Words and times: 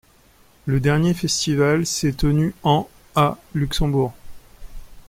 Le 0.65 0.79
dernier 0.79 1.13
festival 1.13 1.85
s'est 1.85 2.13
tenu 2.13 2.55
en 2.63 2.89
à 3.15 3.37
Luxembourg. 3.53 4.15